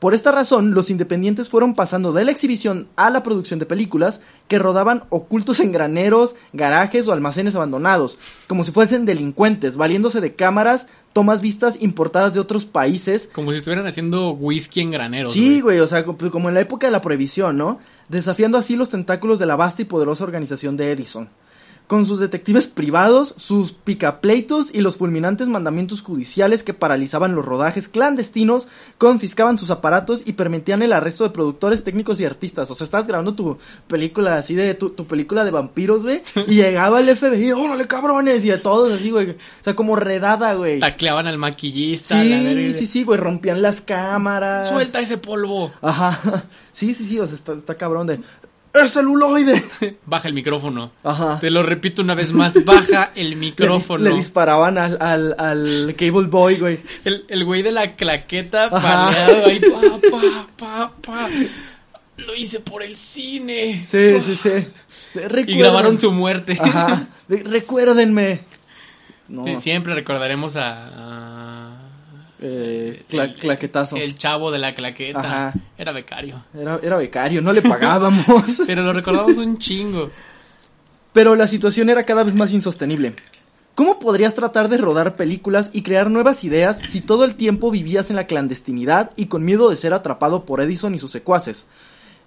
[0.00, 4.20] Por esta razón, los independientes fueron pasando de la exhibición a la producción de películas
[4.48, 8.16] que rodaban ocultos en graneros, garajes o almacenes abandonados,
[8.48, 13.28] como si fuesen delincuentes, valiéndose de cámaras, tomas vistas importadas de otros países.
[13.32, 15.32] Como si estuvieran haciendo whisky en graneros.
[15.32, 17.78] Sí, güey, o sea, como en la época de la prohibición, ¿no?
[18.08, 21.28] Desafiando así los tentáculos de la vasta y poderosa organización de Edison
[21.90, 27.88] con sus detectives privados, sus picapleitos y los fulminantes mandamientos judiciales que paralizaban los rodajes
[27.88, 32.70] clandestinos, confiscaban sus aparatos y permitían el arresto de productores, técnicos y artistas.
[32.70, 37.00] O sea, estás grabando tu película así de tu, película de vampiros, güey, y llegaba
[37.00, 39.30] el FBI, órale cabrones, y de todos así, güey.
[39.30, 40.78] O sea, como redada, güey.
[40.78, 42.22] Tacleaban al maquillista.
[42.22, 44.68] Sí, sí, sí, güey, rompían las cámaras.
[44.68, 45.72] Suelta ese polvo.
[45.82, 46.44] Ajá.
[46.72, 48.20] Sí, sí, sí, o sea, está, está cabrón de
[48.72, 49.62] ¡El celuloide!
[50.06, 50.92] Baja el micrófono.
[51.02, 51.40] Ajá.
[51.40, 54.04] Te lo repito una vez más, baja el micrófono.
[54.04, 56.78] Le, disparaban al, al, al, Cable Boy, güey.
[57.04, 59.80] El, el güey de la claqueta paleado ahí, pa,
[60.10, 61.28] pa, pa, pa.
[62.16, 63.84] Lo hice por el cine.
[63.86, 64.66] Sí, sí, sí.
[65.46, 66.56] Y grabaron su muerte.
[66.60, 67.08] Ajá.
[67.28, 68.42] recuérdenme.
[69.58, 71.69] siempre recordaremos a
[72.40, 73.96] eh, claquetazo.
[73.96, 75.52] El chavo de la claqueta.
[75.76, 76.44] Era becario.
[76.58, 78.60] Era, era becario, no le pagábamos.
[78.66, 80.10] Pero lo recordamos un chingo.
[81.12, 83.14] Pero la situación era cada vez más insostenible.
[83.74, 88.10] ¿Cómo podrías tratar de rodar películas y crear nuevas ideas si todo el tiempo vivías
[88.10, 91.66] en la clandestinidad y con miedo de ser atrapado por Edison y sus secuaces?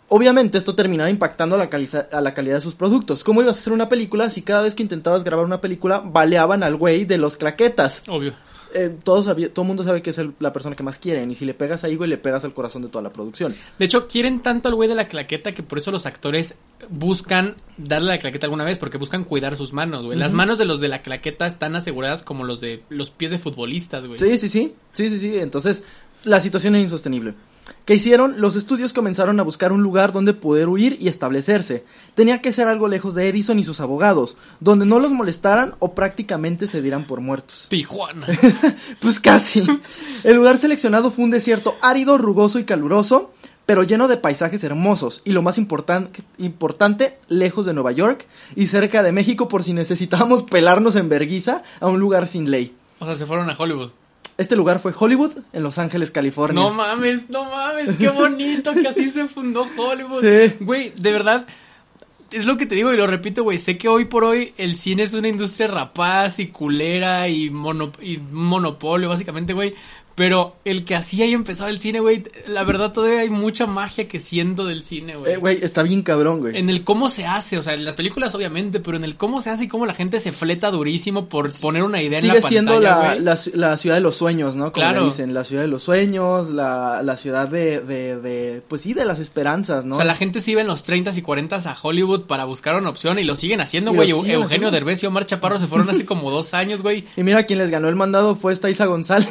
[0.09, 1.69] Obviamente esto terminaba impactando a la,
[2.11, 3.23] a la, calidad de sus productos.
[3.23, 6.61] ¿Cómo ibas a hacer una película si cada vez que intentabas grabar una película baleaban
[6.61, 8.03] al güey de los claquetas?
[8.07, 8.33] Obvio.
[8.73, 11.29] Eh, todo el mundo sabe que es la persona que más quieren.
[11.31, 13.55] Y si le pegas ahí, güey, le pegas al corazón de toda la producción.
[13.77, 16.55] De hecho, quieren tanto al güey de la claqueta que por eso los actores
[16.89, 20.17] buscan darle la claqueta alguna vez, porque buscan cuidar sus manos, güey.
[20.17, 23.39] Las manos de los de la claqueta están aseguradas como los de los pies de
[23.39, 24.19] futbolistas, güey.
[24.19, 24.73] Sí, sí, sí.
[24.93, 25.37] Sí, sí, sí.
[25.37, 25.83] Entonces,
[26.23, 27.33] la situación es insostenible.
[27.85, 28.39] ¿Qué hicieron?
[28.39, 31.83] Los estudios comenzaron a buscar un lugar donde poder huir y establecerse.
[32.15, 35.93] Tenía que ser algo lejos de Edison y sus abogados, donde no los molestaran o
[35.93, 37.65] prácticamente se dieran por muertos.
[37.69, 38.27] Tijuana.
[38.99, 39.63] pues casi.
[40.23, 43.33] El lugar seleccionado fue un desierto árido, rugoso y caluroso,
[43.65, 49.03] pero lleno de paisajes hermosos y lo más importante, lejos de Nueva York y cerca
[49.03, 52.75] de México por si necesitábamos pelarnos en verguiza a un lugar sin ley.
[52.99, 53.91] O sea, se fueron a Hollywood.
[54.37, 56.61] Este lugar fue Hollywood, en Los Ángeles, California.
[56.61, 60.21] No mames, no mames, qué bonito que así se fundó Hollywood.
[60.21, 60.55] Sí.
[60.59, 61.45] Güey, de verdad,
[62.31, 63.59] es lo que te digo y lo repito, güey.
[63.59, 67.91] Sé que hoy por hoy el cine es una industria rapaz y culera y, mono,
[68.01, 69.75] y monopolio, básicamente, güey.
[70.15, 74.07] Pero el que así haya empezado el cine, güey, la verdad todavía hay mucha magia
[74.07, 75.33] que siendo del cine, güey.
[75.33, 76.57] Eh, güey, está bien cabrón, güey.
[76.57, 79.41] En el cómo se hace, o sea, en las películas obviamente, pero en el cómo
[79.41, 82.33] se hace y cómo la gente se fleta durísimo por poner una idea en la
[82.33, 84.65] pantalla, siendo la, la, la, ciudad de los sueños, ¿no?
[84.65, 85.05] Como claro.
[85.05, 89.05] dicen, la ciudad de los sueños, la, la ciudad de, de, de, pues sí, de
[89.05, 89.95] las esperanzas, ¿no?
[89.95, 92.75] O sea, la gente se iba en los 30 y 40 a Hollywood para buscar
[92.75, 94.09] una opción y lo siguen haciendo, güey.
[94.11, 97.05] Eugenio Derbez y Omar Chaparro se fueron hace como dos años, güey.
[97.15, 99.29] Y mira, quien les ganó el mandado fue esta Isa González,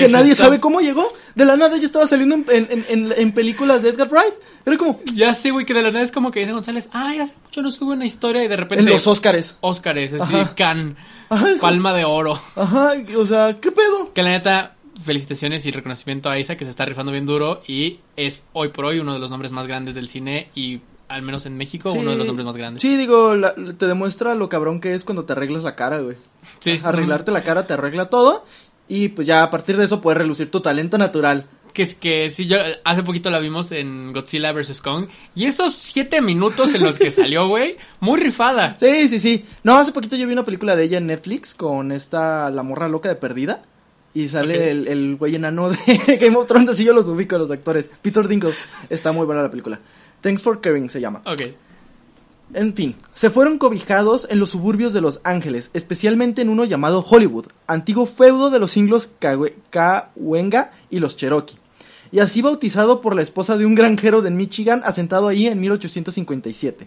[0.00, 1.12] que nadie sabe cómo llegó.
[1.34, 4.34] De la nada ya estaba saliendo en, películas de Edgar Wright.
[4.64, 5.00] Era como.
[5.14, 7.62] Ya sé, güey, que de la nada es como que dice González, ay, hace mucho
[7.62, 8.84] no sube una historia y de repente.
[8.84, 9.56] En los Óscares.
[9.60, 10.96] Óscares, así, Can.
[11.60, 12.40] Palma de oro.
[12.54, 14.12] Ajá, o sea, ¿qué pedo?
[14.14, 18.00] Que la neta, felicitaciones y reconocimiento a Isa que se está rifando bien duro y
[18.16, 21.46] es hoy por hoy uno de los nombres más grandes del cine y al menos
[21.46, 22.82] en México uno de los nombres más grandes.
[22.82, 23.34] Sí, digo,
[23.78, 26.16] te demuestra lo cabrón que es cuando te arreglas la cara, güey.
[26.58, 26.80] Sí.
[26.82, 28.44] Arreglarte la cara te arregla todo
[28.88, 31.46] y pues ya a partir de eso puedes relucir tu talento natural.
[31.72, 34.80] Que es que sí, yo hace poquito la vimos en Godzilla vs.
[34.80, 35.08] Kong.
[35.34, 38.76] Y esos siete minutos en los que salió, güey, muy rifada.
[38.78, 39.44] Sí, sí, sí.
[39.62, 42.88] No, hace poquito yo vi una película de ella en Netflix con esta, la morra
[42.88, 43.62] loca de perdida.
[44.14, 45.76] Y sale el, el güey enano de
[46.18, 47.90] Game of Thrones, así yo los ubico a los actores.
[48.00, 48.56] Peter Dinklage.
[48.88, 49.78] Está muy buena la película.
[50.22, 51.20] Thanks for Caring se llama.
[51.26, 51.42] Ok.
[52.54, 57.00] En fin, se fueron cobijados en los suburbios de Los Ángeles, especialmente en uno llamado
[57.00, 61.58] Hollywood, antiguo feudo de los inglos Cahuenga y los Cherokee,
[62.12, 66.86] y así bautizado por la esposa de un granjero de Michigan asentado ahí en 1857.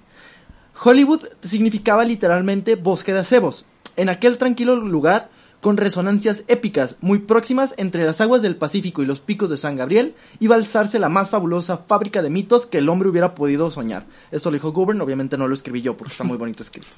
[0.82, 3.66] Hollywood significaba literalmente bosque de acebos.
[3.98, 5.30] En aquel tranquilo lugar
[5.62, 9.76] con resonancias épicas muy próximas entre las aguas del Pacífico y los picos de San
[9.76, 13.70] Gabriel, iba a alzarse la más fabulosa fábrica de mitos que el hombre hubiera podido
[13.72, 14.06] soñar.
[14.32, 16.96] Esto lo dijo Govern, obviamente no lo escribí yo porque está muy bonito escrito.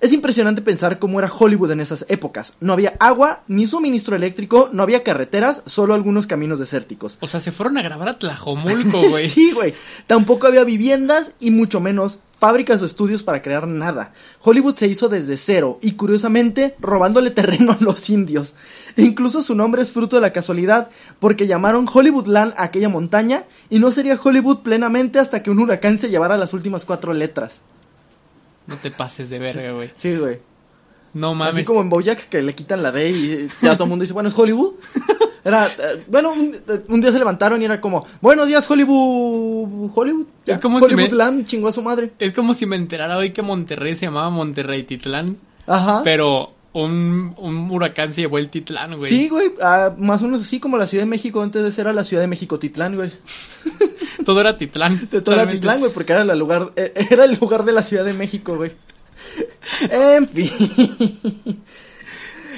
[0.00, 2.54] Es impresionante pensar cómo era Hollywood en esas épocas.
[2.60, 7.18] No había agua, ni suministro eléctrico, no había carreteras, solo algunos caminos desérticos.
[7.20, 9.28] O sea, se fueron a grabar a Tlajomulco, güey.
[9.28, 9.74] sí, güey.
[10.06, 14.12] Tampoco había viviendas y mucho menos fábricas o estudios para crear nada.
[14.40, 18.54] Hollywood se hizo desde cero y curiosamente robándole terreno a los indios.
[18.96, 23.44] E incluso su nombre es fruto de la casualidad porque llamaron Hollywoodland a aquella montaña
[23.70, 27.62] y no sería Hollywood plenamente hasta que un huracán se llevara las últimas cuatro letras.
[28.66, 29.90] No te pases de verga, güey.
[29.96, 30.40] Sí, güey.
[31.14, 31.54] No mames.
[31.54, 34.12] Así como en Bojack que le quitan la D y ya todo el mundo dice,
[34.12, 34.74] bueno, es Hollywood.
[35.44, 39.90] Era, eh, bueno, un, eh, un día se levantaron y era como, buenos días Hollywood,
[39.94, 40.26] Hollywood.
[40.46, 41.08] Es como si me-
[41.44, 42.12] chingó a su madre.
[42.18, 46.02] Es como si me enterara hoy que Monterrey se llamaba Monterrey Titlán, Ajá.
[46.04, 49.08] pero un, un huracán se llevó el Titlán, güey.
[49.08, 51.88] Sí, güey, ah, más o menos así como la Ciudad de México antes de ser
[51.88, 53.10] a la Ciudad de México Titlán, güey.
[54.24, 55.08] Todo era Titlán.
[55.24, 55.48] Todo era.
[55.48, 58.56] Titlán, güey, porque era el lugar, eh, era el lugar de la Ciudad de México,
[58.56, 58.72] güey.
[59.90, 60.50] En fin.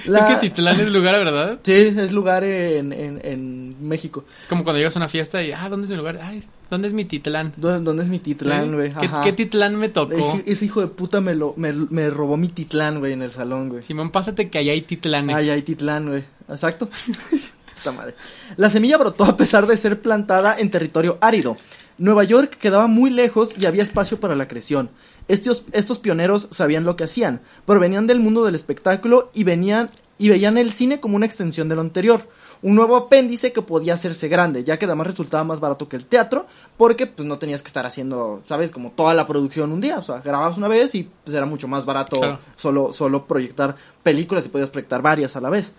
[0.06, 1.58] La- Es que Titlán es lugar, ¿verdad?
[1.62, 4.24] Sí, es lugar en, en, en México.
[4.42, 6.18] Es como cuando llegas a una fiesta y, ah, ¿dónde es mi lugar?
[6.22, 6.32] Ah,
[6.70, 7.52] ¿dónde es mi Titlán?
[7.56, 8.92] ¿Dónde, dónde es mi Titlán, güey?
[8.94, 10.14] ¿Qué, qué Titlán me tocó?
[10.34, 13.30] Ese- Ese hijo de puta me, lo, me, me robó mi Titlán, güey, en el
[13.30, 13.82] salón, güey.
[13.82, 15.36] Simón, pásate que allá hay Titlanes.
[15.36, 16.24] Ay, ay, Titlán, güey.
[16.48, 16.88] Exacto.
[17.76, 18.14] Puta madre.
[18.56, 21.56] La semilla brotó a pesar de ser plantada en territorio árido.
[21.98, 24.90] Nueva York quedaba muy lejos y había espacio para la creación.
[25.30, 29.90] Estos, estos pioneros sabían lo que hacían, pero venían del mundo del espectáculo y venían
[30.18, 32.28] y veían el cine como una extensión de lo anterior.
[32.62, 36.04] Un nuevo apéndice que podía hacerse grande, ya que además resultaba más barato que el
[36.04, 38.70] teatro, porque pues no tenías que estar haciendo, ¿sabes?
[38.72, 39.98] Como toda la producción un día.
[39.98, 42.38] O sea, grababas una vez y pues era mucho más barato Claro.
[42.56, 45.72] solo, solo proyectar películas y podías proyectar varias a la vez.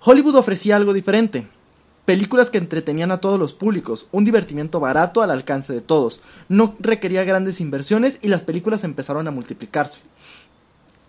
[0.00, 1.46] Hollywood ofrecía algo diferente.
[2.08, 6.22] Películas que entretenían a todos los públicos, un divertimiento barato al alcance de todos.
[6.48, 10.00] No requería grandes inversiones y las películas empezaron a multiplicarse.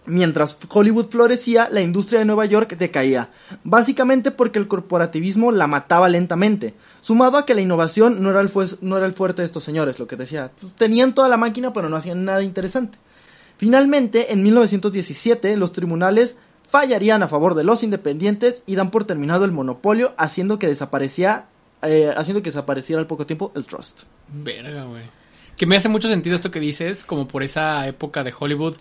[0.06, 3.30] Mientras Hollywood florecía, la industria de Nueva York decaía,
[3.64, 8.52] básicamente porque el corporativismo la mataba lentamente, sumado a que la innovación no era el,
[8.82, 11.88] no era el fuerte de estos señores, lo que decía, tenían toda la máquina pero
[11.88, 12.98] no hacían nada interesante.
[13.56, 16.36] Finalmente, en 1917, los tribunales
[16.70, 21.46] fallarían a favor de los independientes y dan por terminado el monopolio, haciendo que desaparecía,
[21.82, 24.04] eh, haciendo que desapareciera al poco tiempo el trust.
[24.28, 25.04] Verga, güey.
[25.58, 28.76] Que me hace mucho sentido esto que dices, como por esa época de Hollywood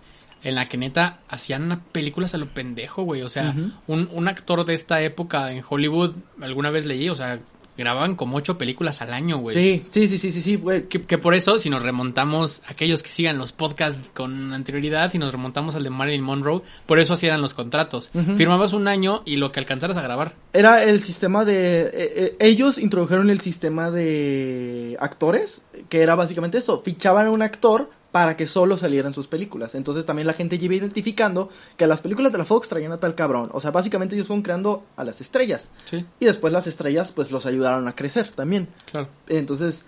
[0.44, 3.22] en la que neta hacían películas a lo pendejo, güey.
[3.22, 3.54] O sea,
[3.86, 7.40] un, un actor de esta época en Hollywood, alguna vez leí, o sea,
[7.78, 9.54] grababan como ocho películas al año, güey.
[9.54, 10.88] Sí, sí, sí, sí, sí, sí, güey.
[10.88, 15.18] Que, que por eso, si nos remontamos, aquellos que sigan los podcasts con anterioridad y
[15.18, 18.10] nos remontamos al de Marilyn Monroe, por eso así eran los contratos.
[18.12, 18.36] Ujú.
[18.36, 20.34] Firmabas un año y lo que alcanzaras a grabar.
[20.52, 21.82] Era el sistema de...
[21.82, 27.42] eh, eh, ellos introdujeron el sistema de actores, que era básicamente eso, fichaban a un
[27.42, 29.76] actor para que solo salieran sus películas.
[29.76, 33.14] Entonces también la gente iba identificando que las películas de la Fox traían a tal
[33.14, 33.48] cabrón.
[33.52, 35.68] O sea, básicamente ellos fueron creando a las estrellas.
[35.84, 38.66] Sí, Y después las estrellas pues los ayudaron a crecer también.
[38.90, 39.06] claro.
[39.28, 39.82] Entonces,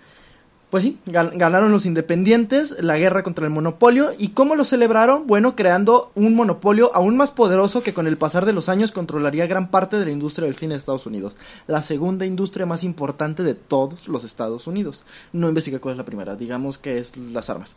[0.69, 4.11] pues sí, gan- ganaron los independientes la guerra contra el monopolio.
[4.17, 5.27] ¿Y cómo lo celebraron?
[5.27, 9.45] Bueno, creando un monopolio aún más poderoso que con el pasar de los años controlaría
[9.47, 11.33] gran parte de la industria del cine de Estados Unidos.
[11.67, 15.03] La segunda industria más importante de todos los Estados Unidos.
[15.33, 17.75] No investigué cuál es la primera, digamos que es las armas.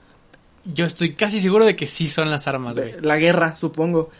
[0.64, 2.94] Yo estoy casi seguro de que sí son las armas, güey.
[3.03, 4.11] La guerra, supongo.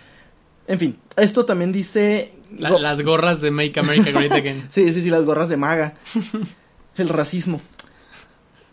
[0.67, 2.33] En fin, esto también dice...
[2.59, 4.69] La- las gorras de Make America Great Again.
[4.71, 5.95] Sí, sí, sí, las gorras de maga.
[6.97, 7.61] El racismo.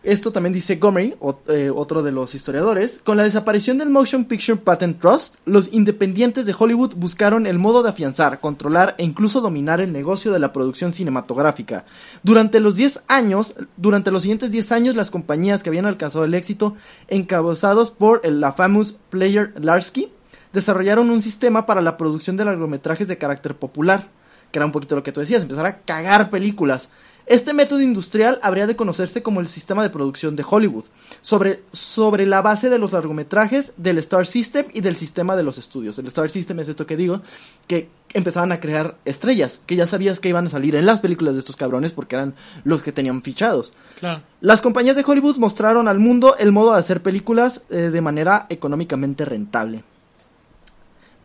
[0.03, 1.15] Esto también dice Gomery,
[1.47, 3.01] eh, otro de los historiadores.
[3.03, 7.83] Con la desaparición del Motion Picture Patent Trust, los independientes de Hollywood buscaron el modo
[7.83, 11.85] de afianzar, controlar e incluso dominar el negocio de la producción cinematográfica.
[12.23, 16.33] Durante los 10 años, durante los siguientes 10 años, las compañías que habían alcanzado el
[16.33, 16.75] éxito,
[17.07, 20.11] encabezados por el- la famous Player Larsky,
[20.51, 24.09] desarrollaron un sistema para la producción de largometrajes de carácter popular,
[24.51, 26.89] que era un poquito lo que tú decías, empezar a cagar películas.
[27.25, 30.86] Este método industrial habría de conocerse como el sistema de producción de Hollywood,
[31.21, 35.57] sobre, sobre la base de los largometrajes, del Star System y del sistema de los
[35.57, 35.97] estudios.
[35.99, 37.21] El Star System es esto que digo,
[37.67, 41.36] que empezaban a crear estrellas, que ya sabías que iban a salir en las películas
[41.36, 43.73] de estos cabrones porque eran los que tenían fichados.
[43.99, 44.23] Claro.
[44.41, 48.47] Las compañías de Hollywood mostraron al mundo el modo de hacer películas eh, de manera
[48.49, 49.84] económicamente rentable.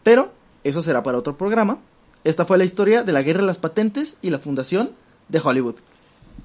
[0.02, 0.32] Pero
[0.62, 1.78] eso será para otro programa.
[2.22, 4.90] Esta fue la historia de la guerra de las patentes y la fundación
[5.28, 5.76] de Hollywood.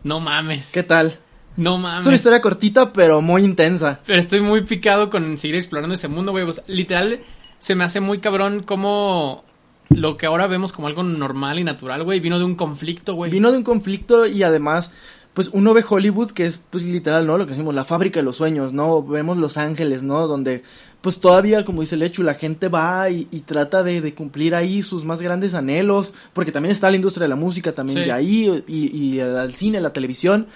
[0.03, 0.71] No mames.
[0.71, 1.17] ¿Qué tal?
[1.57, 2.13] No Es una mames.
[2.13, 3.99] historia cortita, pero muy intensa.
[4.05, 6.45] Pero estoy muy picado con seguir explorando ese mundo, güey.
[6.45, 7.19] O sea, literal,
[7.57, 9.43] se me hace muy cabrón como
[9.89, 13.29] lo que ahora vemos como algo normal y natural, güey, vino de un conflicto, güey.
[13.29, 14.91] Vino de un conflicto y además,
[15.33, 17.37] pues uno ve Hollywood, que es pues literal, ¿no?
[17.37, 19.01] Lo que decimos, la fábrica de los sueños, ¿no?
[19.01, 20.27] Vemos Los Ángeles, ¿no?
[20.27, 20.63] Donde
[21.01, 24.53] pues todavía, como dice el hecho, la gente va y, y trata de, de, cumplir
[24.53, 28.05] ahí sus más grandes anhelos, porque también está la industria de la música también Sí.
[28.05, 30.47] ya ahí, y, y el cine, la televisión,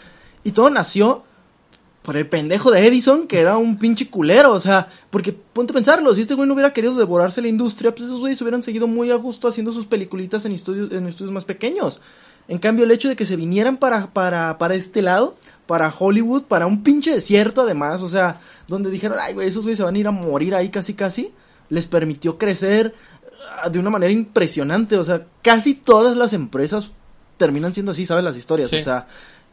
[0.44, 1.24] y todo nació
[2.04, 5.74] por el pendejo de Edison, que era un pinche culero, o sea, porque ponte a
[5.74, 8.86] pensarlo, si este güey no hubiera querido devorarse la industria, pues esos güeyes hubieran seguido
[8.86, 12.02] muy a gusto haciendo sus peliculitas en estudios, en estudios más pequeños.
[12.48, 16.44] En cambio, el hecho de que se vinieran para, para, para este lado, para Hollywood,
[16.44, 19.96] para un pinche desierto además, o sea, donde dijeron, ay, güey, esos güeyes se van
[19.96, 21.32] a ir a morir ahí casi casi,
[21.70, 22.94] les permitió crecer
[23.64, 26.92] ah, de una manera impresionante, o sea, casi todas las empresas
[27.38, 28.24] terminan siendo así, ¿sabes?
[28.24, 28.78] Las historias, Sí.
[28.78, 29.08] o sea,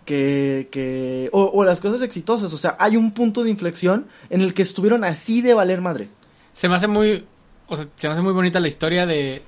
[0.05, 4.43] que, que o, o las cosas exitosas, o sea, hay un punto de inflexión en
[4.43, 6.09] el que estuvieron así de valer madre.
[6.53, 7.25] Se me hace muy,
[7.69, 9.43] o sea, se me hace muy bonita la historia de,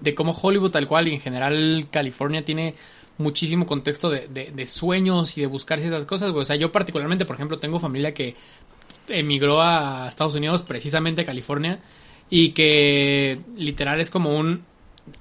[0.00, 2.74] de cómo Hollywood tal cual y en general California tiene
[3.18, 6.42] muchísimo contexto de, de, de sueños y de buscar ciertas cosas, güey.
[6.42, 8.36] O sea, yo particularmente, por ejemplo, tengo familia que
[9.08, 11.80] emigró a Estados Unidos, precisamente a California,
[12.28, 14.64] y que literal es como un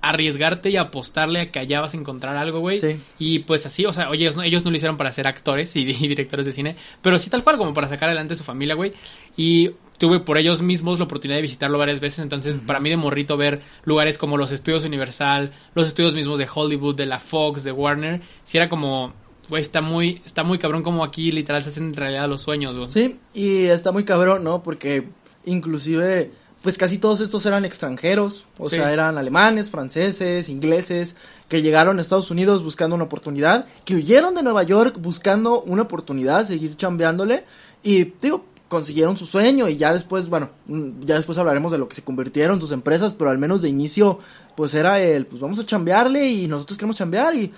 [0.01, 2.79] arriesgarte y apostarle a que allá vas a encontrar algo, güey.
[2.79, 2.99] Sí.
[3.19, 5.75] Y pues así, o sea, oye, ellos no, ellos no lo hicieron para ser actores
[5.75, 8.75] y, y directores de cine, pero sí tal cual como para sacar adelante su familia,
[8.75, 8.93] güey.
[9.37, 12.97] Y tuve por ellos mismos la oportunidad de visitarlo varias veces, entonces para mí de
[12.97, 17.63] morrito ver lugares como los estudios Universal, los estudios mismos de Hollywood, de la Fox,
[17.63, 19.13] de Warner, sí era como,
[19.49, 22.91] güey, está muy, está muy cabrón como aquí literal se hacen realidad los sueños, güey.
[22.91, 24.63] Sí, y está muy cabrón, ¿no?
[24.63, 25.07] Porque
[25.45, 26.31] inclusive,
[26.65, 28.77] pues casi todos estos eran extranjeros, o Sí.
[28.77, 31.15] sea, eran alemanes, franceses, ingleses,
[31.47, 35.83] que llegaron a Estados Unidos buscando una oportunidad, que huyeron de Nueva York buscando una
[35.83, 37.45] oportunidad, seguir chambeándole,
[37.83, 41.87] y digo, consiguieron su sueño y ya después, bueno, mm, ya después hablaremos de lo
[41.87, 44.17] que se convirtieron sus empresas, pero al menos de inicio,
[44.57, 47.51] pues era el, pues vamos a chambearle y nosotros queremos chambear y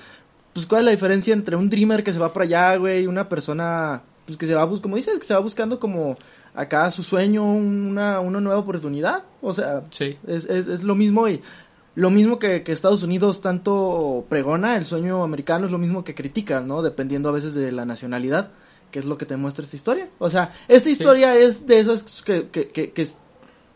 [0.51, 3.07] pues cuál es la diferencia entre un dreamer que se va para allá, güey, y
[3.07, 6.17] una persona pues que se va como dices, que se va buscando como
[6.57, 10.17] acá su sueño, una, una nueva oportunidad, o sea, Sí.
[10.27, 11.41] es, es, es lo mismo y
[11.95, 16.13] lo mismo que, que Estados Unidos tanto pregona, el sueño americano es lo mismo que
[16.15, 16.81] critica, ¿no?
[16.81, 18.51] Dependiendo a veces de la nacionalidad,
[18.91, 20.09] que es lo que te muestra esta historia.
[20.19, 23.07] O sea, esta historia es de esas que, que, que, que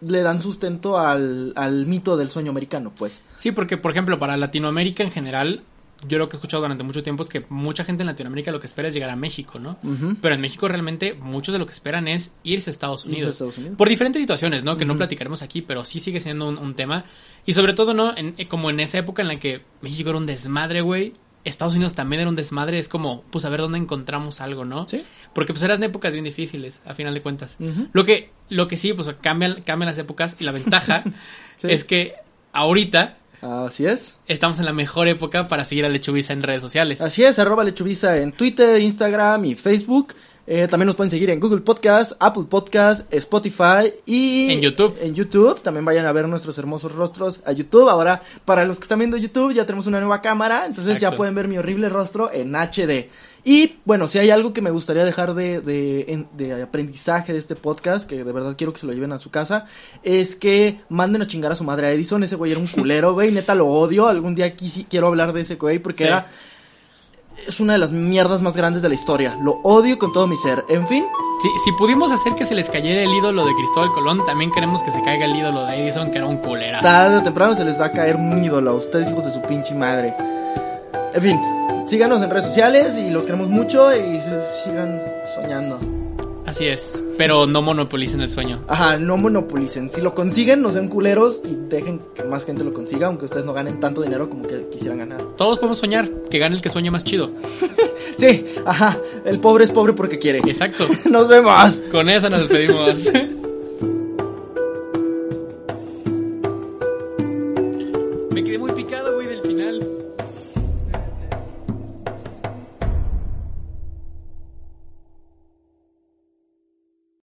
[0.01, 3.19] le dan sustento al, al mito del sueño americano, pues.
[3.37, 5.63] Sí, porque por ejemplo, para Latinoamérica en general,
[6.07, 8.59] yo lo que he escuchado durante mucho tiempo es que mucha gente en Latinoamérica lo
[8.59, 9.77] que espera es llegar a México, ¿no?
[10.21, 13.11] Pero en México realmente muchos de lo que esperan es irse a Estados Irse a
[13.17, 13.35] Unidos.
[13.35, 13.77] Estados Unidos.
[13.77, 14.77] Por diferentes situaciones, ¿no?
[14.77, 17.05] Que no platicaremos aquí, pero sí sigue siendo un, un tema.
[17.45, 18.15] Y sobre todo, ¿no?
[18.17, 21.13] En- eh, como en esa época en la que México era un desmadre, güey.
[21.43, 22.77] Estados Unidos también era un desmadre.
[22.77, 24.87] Es como, pues a ver dónde encontramos algo, ¿no?
[24.87, 25.03] Sí.
[25.33, 27.57] Porque pues eran épocas bien difíciles, a final de cuentas.
[27.93, 31.03] Lo que, lo que sí, pues cambian, cambian las épocas y la ventaja
[31.57, 31.67] Sí.
[31.69, 32.13] es que
[32.53, 34.15] ahorita Así es.
[34.27, 37.01] estamos en la mejor época para seguir a Lechubiza en redes sociales.
[37.01, 40.13] Así es, arroba lechubiza en Twitter, Instagram y Facebook.
[40.47, 44.51] Eh, también nos pueden seguir en Google Podcast, Apple Podcast, Spotify y...
[44.51, 44.97] En YouTube.
[45.01, 45.61] En YouTube.
[45.61, 47.87] También vayan a ver nuestros hermosos rostros a YouTube.
[47.89, 50.65] Ahora, para los que están viendo YouTube, ya tenemos una nueva cámara.
[50.65, 53.09] Entonces ya pueden ver mi horrible rostro en HD.
[53.43, 57.55] Y bueno, si hay algo que me gustaría dejar de, de, de aprendizaje de este
[57.55, 59.65] podcast, que de verdad quiero que se lo lleven a su casa,
[60.03, 62.23] es que manden a chingar a su madre a Edison.
[62.23, 63.31] Ese güey era un culero, güey.
[63.31, 64.07] Neta lo odio.
[64.07, 66.07] Algún día aquí sí quiero hablar de ese güey porque Sí.
[66.07, 66.27] era
[67.47, 69.37] es una de las mierdas más grandes de la historia.
[69.41, 70.63] Lo odio con todo mi ser.
[70.69, 71.05] En fin,
[71.41, 74.83] Si, si pudimos hacer que se les cayera el ídolo de Cristóbal Colón, también queremos
[74.83, 76.81] que se caiga el ídolo de Edison, que era un culera.
[76.81, 79.41] tarde o temprano se les va a caer un ídolo a ustedes, hijos de su
[79.41, 80.13] pinche madre.
[81.13, 81.39] En fin,
[81.87, 84.19] síganos en redes sociales y los queremos mucho y
[84.63, 85.01] sigan
[85.35, 85.79] soñando.
[86.45, 86.93] Así es.
[87.21, 88.63] Pero no monopolicen el sueño.
[88.67, 89.89] Ajá, no monopolicen.
[89.89, 93.45] Si lo consiguen, no sean culeros y dejen que más gente lo consiga, aunque ustedes
[93.45, 95.21] no ganen tanto dinero como que quisieran ganar.
[95.37, 97.29] Todos podemos soñar, que gane el que sueña más chido.
[98.17, 100.39] Sí, ajá, el pobre es pobre porque quiere.
[100.39, 100.85] Exacto.
[101.09, 101.77] Nos vemos.
[101.91, 103.09] Con eso nos despedimos.